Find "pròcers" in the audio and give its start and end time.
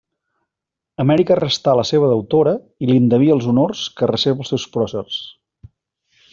4.79-5.23